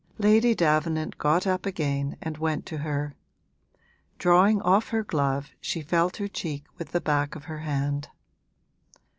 Lady 0.17 0.55
Davenant 0.55 1.19
got 1.19 1.45
up 1.45 1.63
again 1.67 2.17
and 2.23 2.39
went 2.39 2.65
to 2.65 2.79
her; 2.79 3.13
drawing 4.17 4.59
off 4.63 4.89
her 4.89 5.03
glove 5.03 5.51
she 5.61 5.83
felt 5.83 6.17
her 6.17 6.27
cheek 6.27 6.65
with 6.79 6.89
the 6.91 6.99
back 6.99 7.35
of 7.35 7.43
her 7.43 7.59
hand. 7.59 8.09